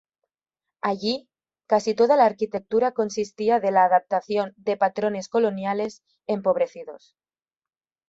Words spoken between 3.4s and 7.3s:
de la adaptación de patrones coloniales empobrecidos.